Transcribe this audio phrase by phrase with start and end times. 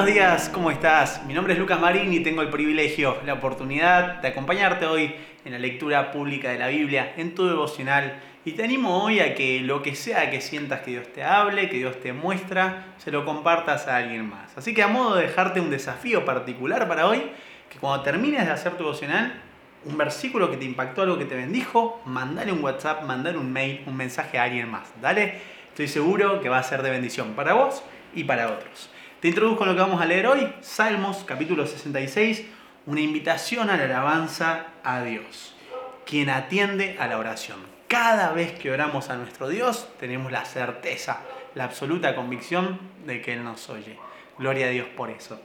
[0.00, 1.22] buenos días, ¿cómo estás?
[1.26, 5.52] Mi nombre es Lucas Marín y tengo el privilegio, la oportunidad de acompañarte hoy en
[5.52, 8.18] la lectura pública de la Biblia, en tu devocional.
[8.46, 11.68] Y te animo hoy a que lo que sea que sientas que Dios te hable,
[11.68, 14.56] que Dios te muestra, se lo compartas a alguien más.
[14.56, 17.20] Así que a modo de dejarte un desafío particular para hoy,
[17.68, 19.34] que cuando termines de hacer tu devocional,
[19.84, 23.82] un versículo que te impactó, algo que te bendijo, mandale un WhatsApp, mandale un mail,
[23.84, 24.88] un mensaje a alguien más.
[25.02, 25.34] Dale,
[25.68, 28.88] estoy seguro que va a ser de bendición para vos y para otros.
[29.20, 32.42] Te introduzco lo que vamos a leer hoy, Salmos capítulo 66,
[32.86, 35.54] una invitación a la alabanza a Dios,
[36.06, 37.58] quien atiende a la oración.
[37.86, 41.20] Cada vez que oramos a nuestro Dios tenemos la certeza,
[41.54, 43.98] la absoluta convicción de que Él nos oye.
[44.38, 45.38] Gloria a Dios por eso.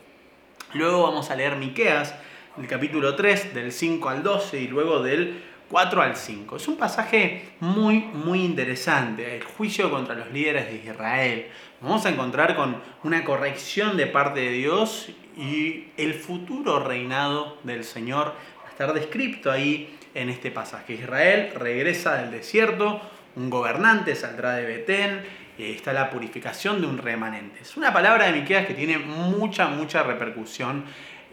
[0.73, 2.15] Luego vamos a leer Miqueas,
[2.57, 6.55] el capítulo 3, del 5 al 12 y luego del 4 al 5.
[6.55, 11.47] Es un pasaje muy, muy interesante, el juicio contra los líderes de Israel.
[11.85, 17.83] Vamos a encontrar con una corrección de parte de Dios y el futuro reinado del
[17.83, 18.33] Señor
[18.63, 20.93] va estar descrito ahí en este pasaje.
[20.93, 22.99] Israel regresa del desierto,
[23.35, 25.21] un gobernante saldrá de Betén,
[25.59, 27.59] y está la purificación de un remanente.
[27.61, 30.85] Es una palabra de Miqueas que tiene mucha, mucha repercusión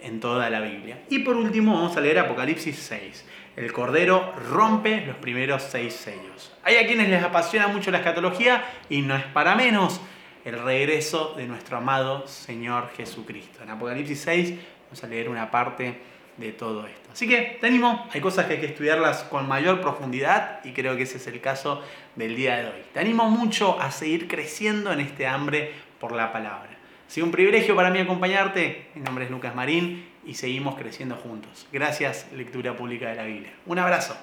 [0.03, 0.99] en toda la Biblia.
[1.09, 3.25] Y por último vamos a leer Apocalipsis 6
[3.57, 6.53] el Cordero rompe los primeros seis sellos.
[6.65, 10.01] Hay a quienes les apasiona mucho la escatología y no es para menos
[10.45, 13.63] el regreso de nuestro amado Señor Jesucristo.
[13.63, 16.01] En Apocalipsis 6 vamos a leer una parte
[16.37, 17.11] de todo esto.
[17.13, 20.97] Así que te animo, hay cosas que hay que estudiarlas con mayor profundidad y creo
[20.97, 21.83] que ese es el caso
[22.17, 22.83] del día de hoy.
[22.93, 26.71] Te animo mucho a seguir creciendo en este hambre por la palabra.
[27.07, 28.87] Ha sido un privilegio para mí acompañarte.
[28.95, 31.67] Mi nombre es Lucas Marín y seguimos creciendo juntos.
[31.71, 33.53] Gracias, Lectura Pública de la Biblia.
[33.67, 34.17] Un abrazo.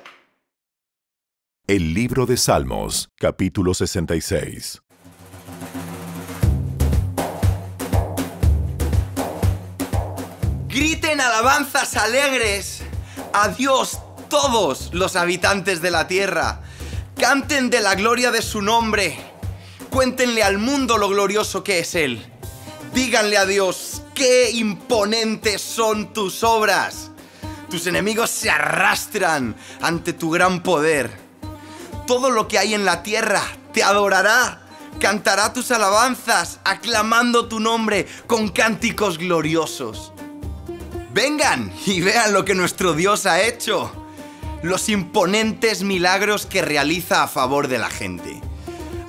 [1.67, 4.81] El libro de Salmos, capítulo 66.
[11.19, 12.81] Alabanzas alegres
[13.33, 13.99] a Dios
[14.29, 16.61] todos los habitantes de la tierra.
[17.17, 19.17] Canten de la gloria de su nombre.
[19.89, 22.25] Cuéntenle al mundo lo glorioso que es Él.
[22.93, 27.11] Díganle a Dios, qué imponentes son tus obras.
[27.69, 31.11] Tus enemigos se arrastran ante tu gran poder.
[32.07, 33.43] Todo lo que hay en la tierra
[33.73, 34.61] te adorará,
[35.01, 40.13] cantará tus alabanzas, aclamando tu nombre con cánticos gloriosos.
[41.13, 43.91] Vengan y vean lo que nuestro Dios ha hecho,
[44.61, 48.41] los imponentes milagros que realiza a favor de la gente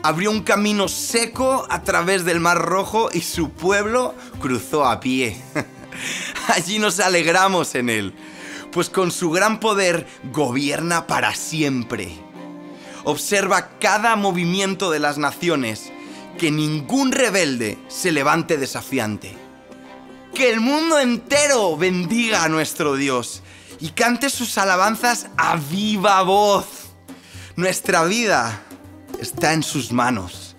[0.02, 5.36] abrió un camino seco a través del Mar Rojo y su pueblo cruzó a pie.
[6.48, 8.14] Allí nos alegramos en él,
[8.72, 12.12] pues con su gran poder gobierna para siempre.
[13.04, 15.92] Observa cada movimiento de las naciones,
[16.38, 19.36] que ningún rebelde se levante desafiante.
[20.34, 23.42] Que el mundo entero bendiga a nuestro Dios
[23.80, 26.66] y cante sus alabanzas a viva voz.
[27.56, 28.62] Nuestra vida
[29.20, 30.56] está en sus manos.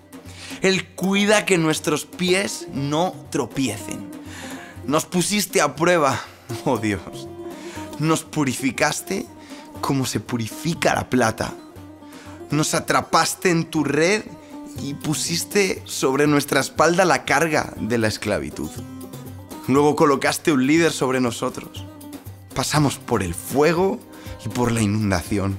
[0.60, 4.10] Él cuida que nuestros pies no tropiecen.
[4.86, 6.20] Nos pusiste a prueba,
[6.64, 7.28] oh Dios.
[7.98, 9.26] Nos purificaste
[9.80, 11.54] como se purifica la plata.
[12.50, 14.22] Nos atrapaste en tu red
[14.80, 18.70] y pusiste sobre nuestra espalda la carga de la esclavitud.
[19.68, 21.86] Luego colocaste un líder sobre nosotros.
[22.54, 23.98] Pasamos por el fuego
[24.44, 25.58] y por la inundación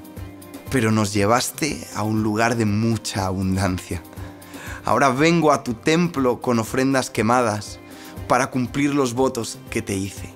[0.73, 4.01] pero nos llevaste a un lugar de mucha abundancia.
[4.85, 7.79] Ahora vengo a tu templo con ofrendas quemadas
[8.27, 10.33] para cumplir los votos que te hice.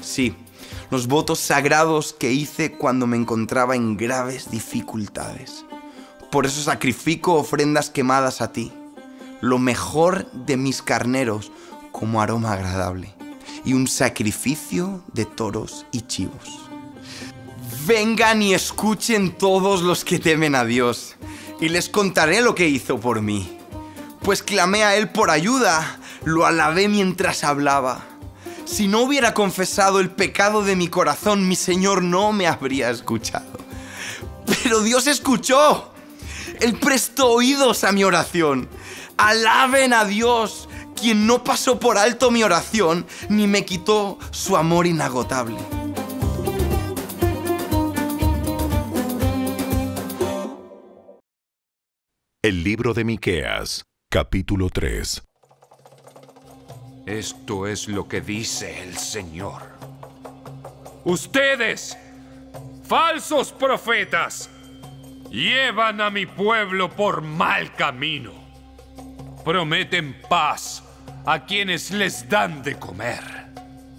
[0.00, 0.34] Sí,
[0.90, 5.64] los votos sagrados que hice cuando me encontraba en graves dificultades.
[6.32, 8.72] Por eso sacrifico ofrendas quemadas a ti,
[9.40, 11.52] lo mejor de mis carneros
[11.98, 13.12] como aroma agradable,
[13.64, 16.60] y un sacrificio de toros y chivos.
[17.86, 21.16] Vengan y escuchen todos los que temen a Dios,
[21.60, 23.58] y les contaré lo que hizo por mí.
[24.22, 28.04] Pues clamé a Él por ayuda, lo alabé mientras hablaba.
[28.64, 33.58] Si no hubiera confesado el pecado de mi corazón, mi Señor no me habría escuchado.
[34.62, 35.90] Pero Dios escuchó.
[36.60, 38.68] Él prestó oídos a mi oración.
[39.16, 40.68] Alaben a Dios,
[40.98, 45.56] quien no pasó por alto mi oración, ni me quitó su amor inagotable.
[52.42, 55.22] El libro de Miqueas, capítulo 3.
[57.06, 59.62] Esto es lo que dice el Señor.
[61.04, 61.96] Ustedes,
[62.86, 64.50] falsos profetas,
[65.30, 68.32] llevan a mi pueblo por mal camino.
[69.44, 70.82] Prometen paz
[71.26, 73.22] a quienes les dan de comer,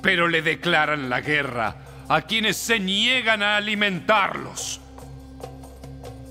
[0.02, 1.76] pero le declaran la guerra
[2.08, 4.82] a quienes se niegan a alimentarlos.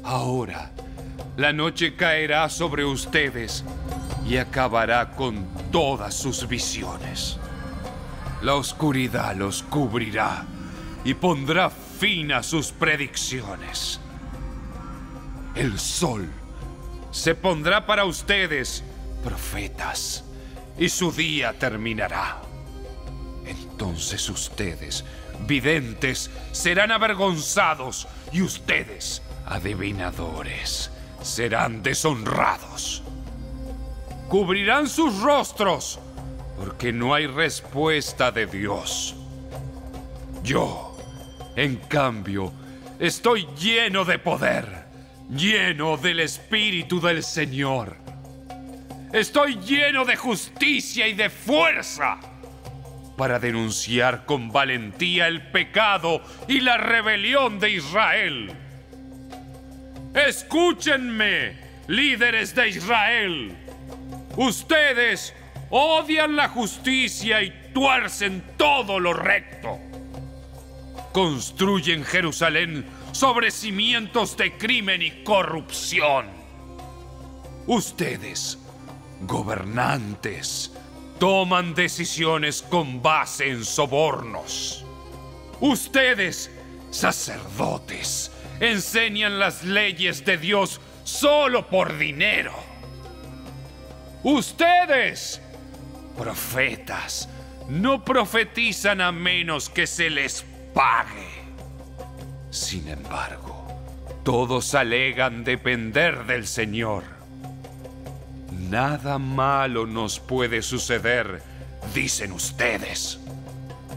[0.03, 0.73] Ahora,
[1.37, 3.65] la noche caerá sobre ustedes
[4.27, 7.39] y acabará con todas sus visiones.
[8.43, 10.45] La oscuridad los cubrirá
[11.05, 14.01] y pondrá fin a sus predicciones.
[15.55, 16.29] El sol
[17.11, 18.83] se pondrá para ustedes,
[19.25, 20.25] profetas,
[20.79, 22.41] y su día terminará.
[23.47, 25.05] Entonces ustedes,
[25.47, 30.91] videntes, serán avergonzados y ustedes, adivinadores,
[31.23, 33.03] serán deshonrados.
[34.29, 35.99] Cubrirán sus rostros
[36.59, 39.15] porque no hay respuesta de Dios.
[40.43, 40.97] Yo,
[41.57, 42.53] en cambio,
[42.99, 44.85] estoy lleno de poder,
[45.31, 48.08] lleno del Espíritu del Señor.
[49.13, 52.19] Estoy lleno de justicia y de fuerza
[53.17, 58.53] para denunciar con valentía el pecado y la rebelión de Israel.
[60.15, 61.57] Escúchenme,
[61.89, 63.57] líderes de Israel.
[64.37, 65.35] Ustedes
[65.71, 69.79] odian la justicia y tuercen todo lo recto.
[71.13, 76.27] Construyen Jerusalén sobre cimientos de crimen y corrupción.
[77.67, 78.59] Ustedes,
[79.21, 80.73] gobernantes,
[81.19, 84.85] toman decisiones con base en sobornos.
[85.61, 86.51] Ustedes,
[86.91, 88.31] sacerdotes,
[88.61, 92.53] enseñan las leyes de Dios solo por dinero.
[94.23, 95.41] Ustedes,
[96.17, 97.29] profetas,
[97.69, 100.45] no profetizan a menos que se les
[100.75, 101.29] pague.
[102.51, 103.67] Sin embargo,
[104.25, 107.18] todos alegan depender del Señor.
[108.69, 111.41] Nada malo nos puede suceder,
[111.95, 113.19] dicen ustedes,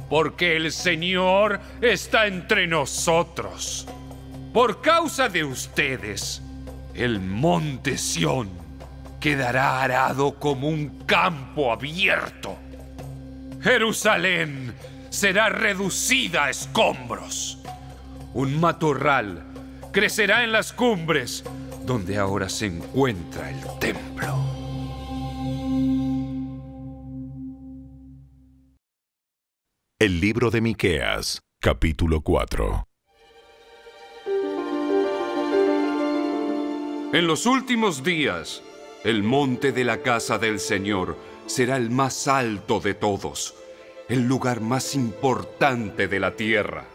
[0.09, 3.85] porque el Señor está entre nosotros.
[4.53, 6.41] Por causa de ustedes,
[6.93, 8.49] el monte Sión
[9.19, 12.57] quedará arado como un campo abierto.
[13.61, 14.73] Jerusalén
[15.09, 17.59] será reducida a escombros.
[18.33, 19.43] Un matorral
[19.91, 21.43] crecerá en las cumbres
[21.85, 24.60] donde ahora se encuentra el templo.
[30.01, 32.87] El libro de Miqueas, capítulo 4.
[37.13, 38.63] En los últimos días,
[39.03, 41.15] el monte de la casa del Señor
[41.45, 43.53] será el más alto de todos,
[44.09, 46.85] el lugar más importante de la tierra.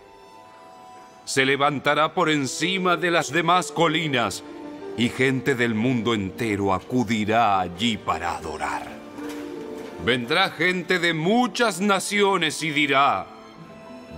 [1.25, 4.43] Se levantará por encima de las demás colinas
[4.99, 8.95] y gente del mundo entero acudirá allí para adorar.
[10.04, 13.26] Vendrá gente de muchas naciones y dirá,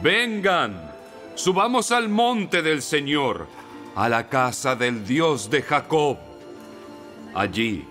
[0.02, 0.92] vengan,
[1.34, 3.46] subamos al monte del Señor,
[3.94, 6.19] a la casa del Dios de Jacob.
[7.34, 7.84] Allí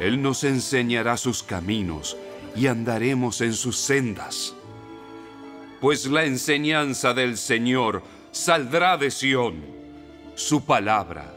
[0.00, 2.16] Él nos enseñará sus caminos
[2.54, 4.54] y andaremos en sus sendas.
[5.80, 8.02] Pues la enseñanza del Señor
[8.32, 9.62] saldrá de Sión,
[10.34, 11.34] su palabra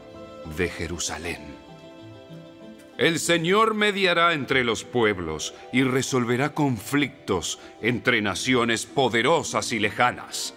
[0.56, 1.59] de Jerusalén.
[3.00, 10.52] El Señor mediará entre los pueblos y resolverá conflictos entre naciones poderosas y lejanas.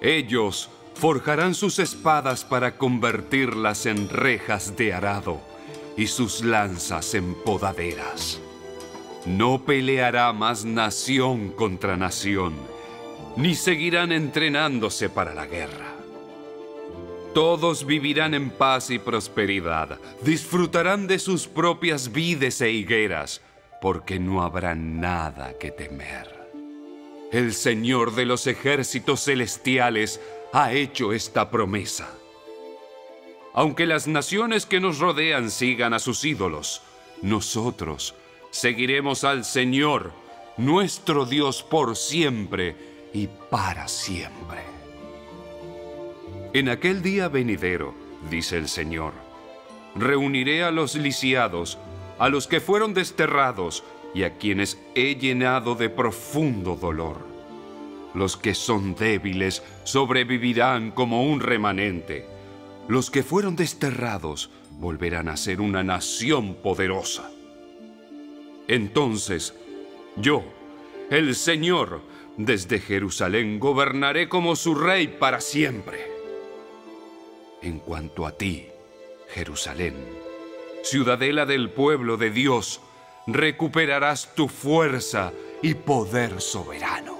[0.00, 5.40] Ellos forjarán sus espadas para convertirlas en rejas de arado
[5.96, 8.40] y sus lanzas en podaderas.
[9.24, 12.54] No peleará más nación contra nación,
[13.36, 15.95] ni seguirán entrenándose para la guerra.
[17.36, 23.42] Todos vivirán en paz y prosperidad, disfrutarán de sus propias vides e higueras,
[23.82, 26.34] porque no habrá nada que temer.
[27.30, 30.18] El Señor de los ejércitos celestiales
[30.54, 32.08] ha hecho esta promesa.
[33.52, 36.80] Aunque las naciones que nos rodean sigan a sus ídolos,
[37.20, 38.14] nosotros
[38.50, 40.12] seguiremos al Señor,
[40.56, 42.74] nuestro Dios, por siempre
[43.12, 44.75] y para siempre.
[46.56, 47.92] En aquel día venidero,
[48.30, 49.12] dice el Señor,
[49.94, 51.76] reuniré a los lisiados,
[52.18, 53.84] a los que fueron desterrados
[54.14, 57.18] y a quienes he llenado de profundo dolor.
[58.14, 62.24] Los que son débiles sobrevivirán como un remanente.
[62.88, 64.48] Los que fueron desterrados
[64.78, 67.30] volverán a ser una nación poderosa.
[68.66, 69.52] Entonces,
[70.16, 70.42] yo,
[71.10, 72.00] el Señor,
[72.38, 76.15] desde Jerusalén gobernaré como su rey para siempre.
[77.66, 78.68] En cuanto a ti,
[79.30, 79.96] Jerusalén,
[80.84, 82.80] ciudadela del pueblo de Dios,
[83.26, 85.32] recuperarás tu fuerza
[85.62, 87.16] y poder soberano.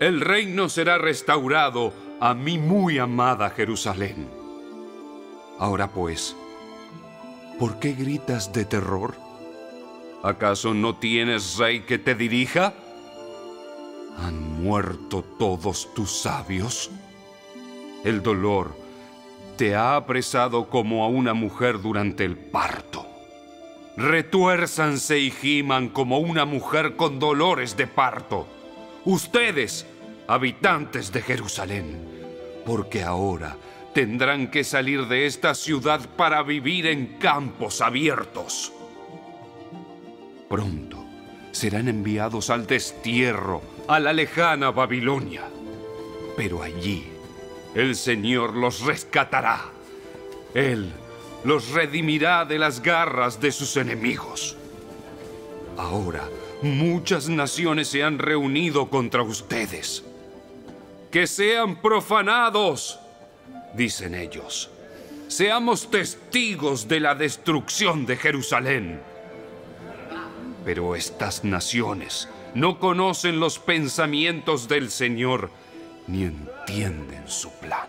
[0.00, 4.30] El reino será restaurado a mi muy amada Jerusalén.
[5.58, 6.34] Ahora pues,
[7.58, 9.14] ¿por qué gritas de terror?
[10.22, 12.72] ¿Acaso no tienes rey que te dirija?
[14.16, 16.90] ¿Han muerto todos tus sabios?
[18.04, 18.76] El dolor
[19.56, 23.06] te ha apresado como a una mujer durante el parto.
[23.96, 28.46] Retuérzanse y giman como una mujer con dolores de parto.
[29.06, 29.86] Ustedes,
[30.26, 31.98] habitantes de Jerusalén,
[32.66, 33.56] porque ahora
[33.94, 38.72] tendrán que salir de esta ciudad para vivir en campos abiertos.
[40.48, 41.04] Pronto
[41.52, 45.44] serán enviados al destierro, a la lejana Babilonia.
[46.36, 47.13] Pero allí
[47.74, 49.64] el Señor los rescatará.
[50.54, 50.92] Él
[51.44, 54.56] los redimirá de las garras de sus enemigos.
[55.76, 56.28] Ahora
[56.62, 60.04] muchas naciones se han reunido contra ustedes.
[61.10, 62.98] Que sean profanados,
[63.74, 64.70] dicen ellos.
[65.28, 69.00] Seamos testigos de la destrucción de Jerusalén.
[70.64, 75.50] Pero estas naciones no conocen los pensamientos del Señor
[76.06, 77.88] ni entienden su plan.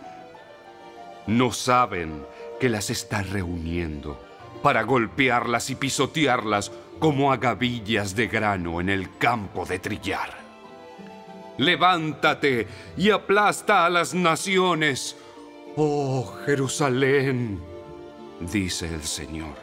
[1.26, 2.24] No saben
[2.60, 4.20] que las está reuniendo
[4.62, 10.30] para golpearlas y pisotearlas como a gavillas de grano en el campo de trillar.
[11.58, 15.16] Levántate y aplasta a las naciones,
[15.76, 17.60] oh Jerusalén,
[18.40, 19.56] dice el Señor.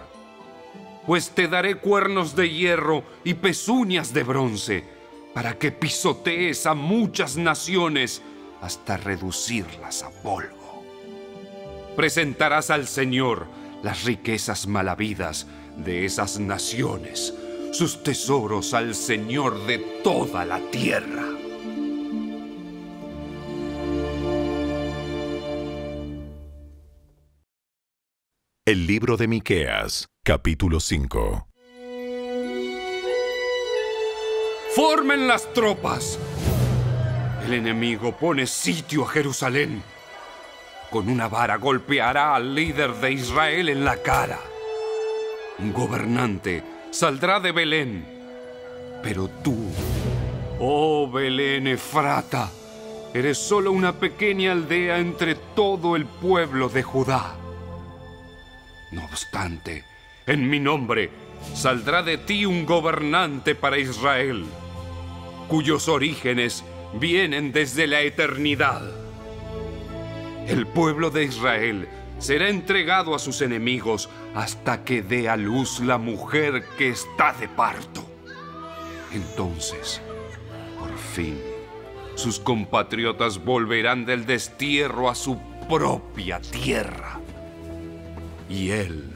[1.05, 4.83] Pues te daré cuernos de hierro y pezuñas de bronce,
[5.33, 8.21] para que pisotees a muchas naciones
[8.63, 10.85] hasta reducirlas a polvo.
[11.97, 13.47] Presentarás al Señor
[13.83, 17.33] las riquezas malavidas de esas naciones,
[17.73, 21.27] sus tesoros al Señor de toda la tierra.
[28.65, 31.49] El libro de Miqueas, capítulo 5.
[34.73, 36.17] ¡Formen las tropas!
[37.43, 39.83] El enemigo pone sitio a Jerusalén.
[40.89, 44.39] Con una vara golpeará al líder de Israel en la cara.
[45.59, 48.05] Un gobernante saldrá de Belén.
[49.03, 49.57] Pero tú,
[50.59, 52.49] oh Belén Efrata,
[53.13, 57.35] eres solo una pequeña aldea entre todo el pueblo de Judá.
[58.91, 59.83] No obstante,
[60.25, 61.09] en mi nombre
[61.53, 64.45] saldrá de ti un gobernante para Israel,
[65.49, 66.63] cuyos orígenes
[66.99, 68.81] vienen desde la eternidad.
[70.47, 71.87] El pueblo de Israel
[72.19, 77.47] será entregado a sus enemigos hasta que dé a luz la mujer que está de
[77.47, 78.05] parto.
[79.13, 80.01] Entonces,
[80.79, 81.39] por fin,
[82.15, 87.19] sus compatriotas volverán del destierro a su propia tierra.
[88.49, 89.09] Y él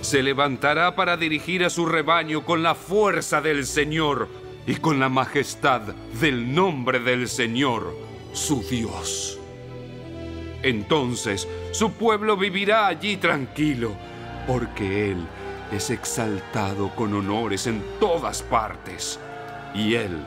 [0.00, 4.28] se levantará para dirigir a su rebaño con la fuerza del Señor
[4.66, 5.82] y con la majestad
[6.20, 7.96] del nombre del Señor,
[8.32, 9.38] su Dios.
[10.62, 13.92] Entonces su pueblo vivirá allí tranquilo,
[14.46, 15.26] porque Él
[15.72, 19.18] es exaltado con honores en todas partes,
[19.74, 20.22] y Él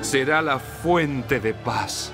[0.00, 2.12] será la fuente de paz.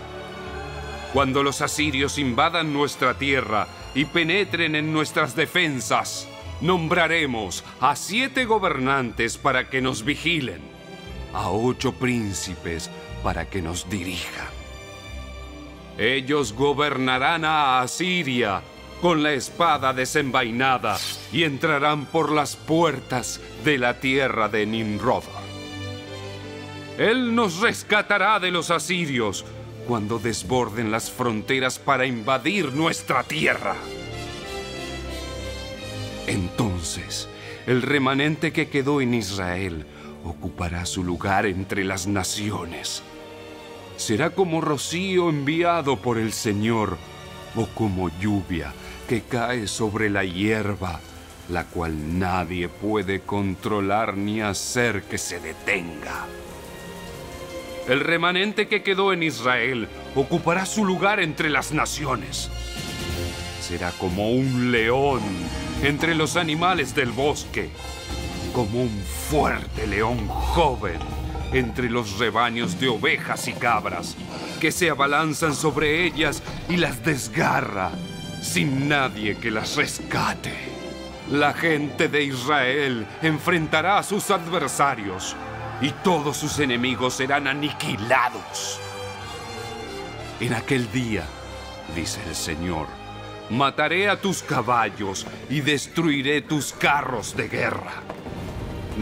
[1.13, 6.29] Cuando los asirios invadan nuestra tierra y penetren en nuestras defensas,
[6.61, 10.78] nombraremos a siete gobernantes para que nos vigilen
[11.33, 12.91] a ocho príncipes
[13.23, 14.49] para que nos dirijan.
[15.99, 18.63] Ellos gobernarán a Asiria
[19.01, 20.97] con la espada desenvainada
[21.33, 25.25] y entrarán por las puertas de la tierra de Nimrod.
[26.99, 29.45] Él nos rescatará de los asirios
[29.87, 33.77] cuando desborden las fronteras para invadir nuestra tierra.
[36.27, 37.29] Entonces,
[37.67, 39.87] el remanente que quedó en Israel
[40.29, 43.03] ocupará su lugar entre las naciones.
[43.97, 46.99] Será como rocío enviado por el Señor
[47.57, 48.73] o como lluvia
[49.09, 51.01] que cae sobre la hierba,
[51.49, 56.27] la cual nadie puede controlar ni hacer que se detenga.
[57.89, 62.51] El remanente que quedó en Israel ocupará su lugar entre las naciones.
[63.61, 65.23] Será como un león
[65.83, 67.71] entre los animales del bosque
[68.53, 70.99] como un fuerte león joven
[71.53, 74.17] entre los rebaños de ovejas y cabras,
[74.61, 77.91] que se abalanzan sobre ellas y las desgarra
[78.43, 80.53] sin nadie que las rescate.
[81.31, 85.37] La gente de Israel enfrentará a sus adversarios
[85.81, 88.81] y todos sus enemigos serán aniquilados.
[90.41, 91.25] En aquel día,
[91.95, 92.87] dice el Señor,
[93.51, 98.03] mataré a tus caballos y destruiré tus carros de guerra.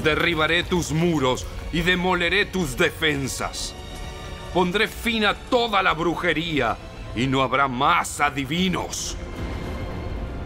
[0.03, 3.75] Derribaré tus muros y demoleré tus defensas.
[4.53, 6.77] Pondré fin a toda la brujería
[7.15, 9.17] y no habrá más adivinos.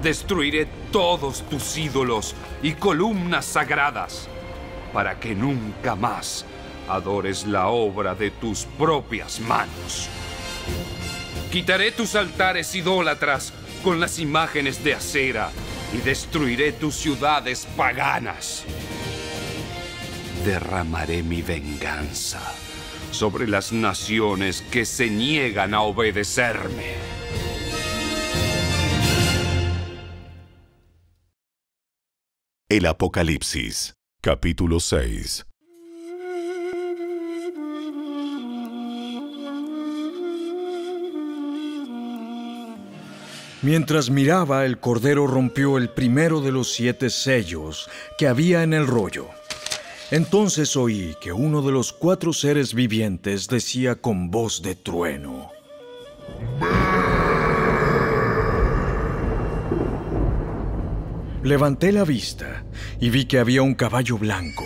[0.03, 4.29] Destruiré todos tus ídolos y columnas sagradas
[4.93, 6.45] para que nunca más
[6.89, 10.09] adores la obra de tus propias manos.
[11.53, 15.51] Quitaré tus altares idólatras con las imágenes de acera
[15.93, 18.65] y destruiré tus ciudades paganas.
[20.45, 22.41] Derramaré mi venganza
[23.11, 26.95] sobre las naciones que se niegan a obedecerme.
[32.69, 35.50] El Apocalipsis, capítulo 6.
[43.63, 48.87] Mientras miraba, el Cordero rompió el primero de los siete sellos que había en el
[48.87, 49.27] rollo.
[50.11, 55.51] Entonces oí que uno de los cuatro seres vivientes decía con voz de trueno,
[61.43, 62.65] Levanté la vista
[63.01, 64.65] y vi que había un caballo blanco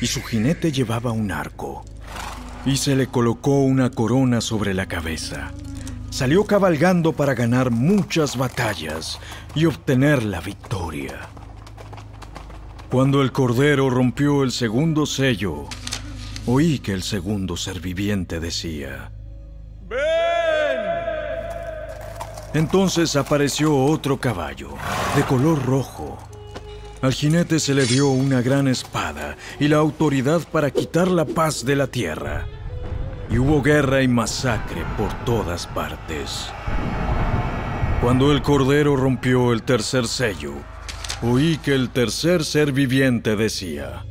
[0.00, 1.84] y su jinete llevaba un arco
[2.64, 5.52] y se le colocó una corona sobre la cabeza.
[6.10, 9.18] Salió cabalgando para ganar muchas batallas
[9.54, 11.28] y obtener la victoria.
[12.90, 15.66] Cuando el Cordero rompió el segundo sello,
[16.46, 19.12] oí que el segundo ser viviente decía,
[22.54, 24.70] Entonces apareció otro caballo,
[25.14, 26.18] de color rojo.
[27.02, 31.64] Al jinete se le dio una gran espada y la autoridad para quitar la paz
[31.64, 32.46] de la tierra.
[33.30, 36.50] Y hubo guerra y masacre por todas partes.
[38.00, 40.54] Cuando el Cordero rompió el tercer sello,
[41.22, 44.04] oí que el tercer ser viviente decía,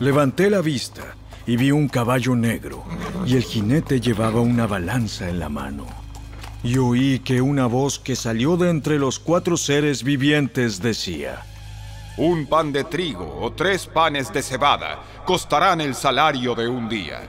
[0.00, 1.14] Levanté la vista
[1.46, 2.84] y vi un caballo negro,
[3.26, 5.86] y el jinete llevaba una balanza en la mano.
[6.62, 11.42] Y oí que una voz que salió de entre los cuatro seres vivientes decía,
[12.16, 17.22] Un pan de trigo o tres panes de cebada costarán el salario de un día.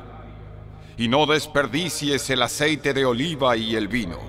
[0.95, 4.19] Y no desperdicies el aceite de oliva y el vino.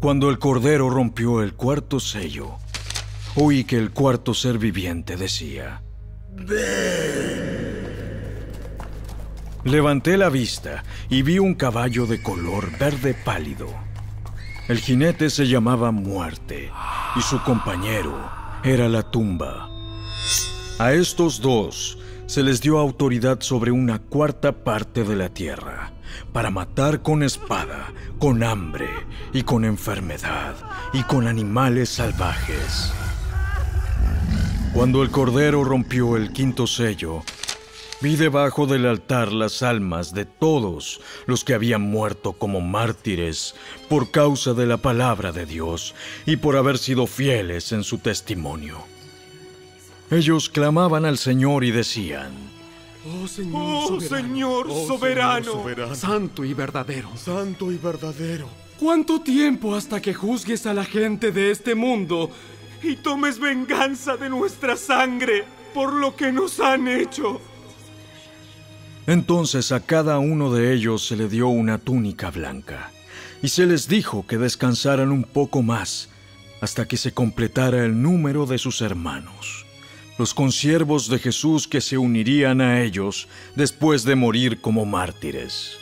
[0.00, 2.58] Cuando el Cordero rompió el cuarto sello,
[3.36, 5.82] oí que el cuarto ser viviente decía,
[9.62, 13.68] Levanté la vista y vi un caballo de color verde pálido.
[14.66, 16.72] El jinete se llamaba Muerte
[17.14, 19.70] y su compañero era la tumba.
[20.78, 25.92] A estos dos se les dio autoridad sobre una cuarta parte de la tierra
[26.32, 28.90] para matar con espada, con hambre
[29.32, 30.54] y con enfermedad
[30.92, 32.92] y con animales salvajes.
[34.72, 37.22] Cuando el Cordero rompió el quinto sello,
[38.02, 43.54] Vi debajo del altar las almas de todos los que habían muerto como mártires
[43.90, 48.78] por causa de la palabra de Dios y por haber sido fieles en su testimonio.
[50.10, 52.32] Ellos clamaban al Señor y decían,
[53.22, 54.08] Oh Señor, Oh, soberano.
[54.28, 55.52] Señor Oh, soberano.
[55.52, 55.94] soberano.
[55.94, 57.10] Santo y verdadero.
[57.16, 58.48] Santo y verdadero.
[58.78, 62.30] ¿Cuánto tiempo hasta que juzgues a la gente de este mundo
[62.82, 67.40] y tomes venganza de nuestra sangre por lo que nos han hecho?
[69.06, 72.90] Entonces a cada uno de ellos se le dio una túnica blanca,
[73.42, 76.10] y se les dijo que descansaran un poco más
[76.60, 79.64] hasta que se completara el número de sus hermanos,
[80.18, 85.78] los consiervos de Jesús que se unirían a ellos después de morir como mártires.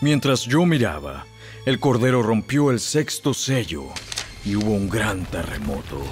[0.00, 1.26] Mientras yo miraba,
[1.64, 3.84] el Cordero rompió el sexto sello
[4.44, 6.02] y hubo un gran terremoto.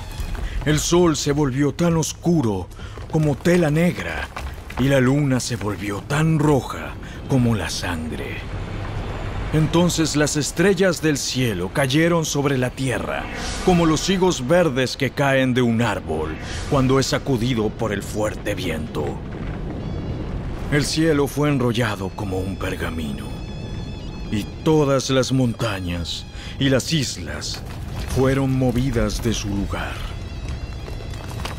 [0.64, 2.68] El sol se volvió tan oscuro
[3.10, 4.28] como tela negra
[4.78, 6.94] y la luna se volvió tan roja
[7.28, 8.36] como la sangre.
[9.52, 13.24] Entonces las estrellas del cielo cayeron sobre la tierra,
[13.64, 16.36] como los higos verdes que caen de un árbol
[16.68, 19.04] cuando es sacudido por el fuerte viento.
[20.72, 23.28] El cielo fue enrollado como un pergamino,
[24.32, 26.26] y todas las montañas
[26.58, 27.62] y las islas
[28.16, 29.94] fueron movidas de su lugar.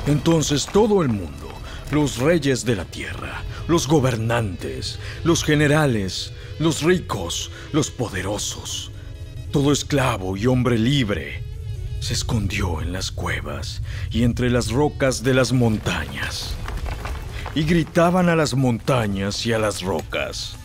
[0.08, 1.47] Entonces todo el mundo,
[1.91, 8.91] los reyes de la tierra, los gobernantes, los generales, los ricos, los poderosos,
[9.52, 11.41] Todo esclavo y hombre libre
[12.02, 16.54] se escondió en las cuevas y entre las rocas de las montañas.
[17.56, 20.56] Y gritaban a las montañas y a las rocas.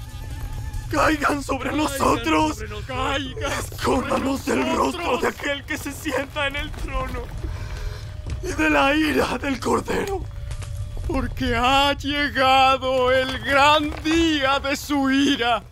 [0.90, 2.58] ¡Caigan sobre nosotros!
[2.86, 3.52] ¡Caigan!
[3.52, 7.22] ¡Escóndanos del rostro de aquel que se sienta en el trono!
[8.42, 10.22] y de la ira del Cordero!
[11.12, 15.62] Porque ha llegado el gran día de su ira.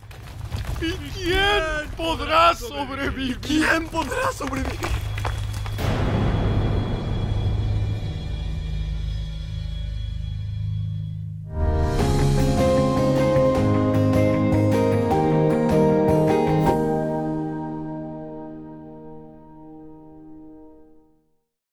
[0.79, 3.39] ¿Y quién podrá sobrevivir?
[3.39, 5.00] ¿Quién podrá sobrevivir?